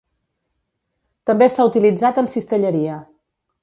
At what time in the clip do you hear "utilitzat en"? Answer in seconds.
1.73-2.35